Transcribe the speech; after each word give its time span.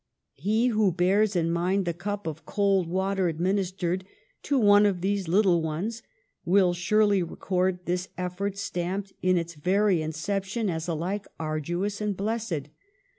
He 0.33 0.69
who 0.69 0.91
bears 0.91 1.35
in 1.35 1.51
mind 1.51 1.85
the 1.85 1.93
cup 1.93 2.25
of 2.25 2.43
cold 2.43 2.87
water 2.87 3.27
administered 3.27 4.03
to' 4.41 4.57
one 4.57 4.87
of 4.87 5.01
these 5.01 5.27
little 5.27 5.61
ones' 5.61 6.01
will 6.43 6.73
surely 6.73 7.21
record 7.21 7.85
this 7.85 8.09
effort, 8.17 8.57
stamped 8.57 9.13
in 9.21 9.37
its 9.37 9.53
very 9.53 9.97
incep 9.97 10.43
tion 10.45 10.71
as 10.71 10.87
alike 10.87 11.27
arduous 11.39 12.01
and 12.01 12.17
blessed. 12.17 12.69